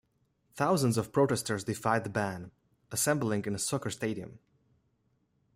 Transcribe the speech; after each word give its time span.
Thousands 0.55 0.97
of 0.97 1.13
protestors 1.13 1.63
defied 1.65 2.05
the 2.05 2.09
ban, 2.09 2.49
assembling 2.91 3.45
in 3.45 3.53
a 3.53 3.59
soccer 3.59 3.91
stadium. 3.91 4.39